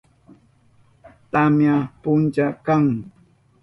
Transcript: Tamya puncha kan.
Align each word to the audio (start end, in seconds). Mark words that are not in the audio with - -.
Tamya 1.31 1.75
puncha 2.01 2.45
kan. 2.65 2.83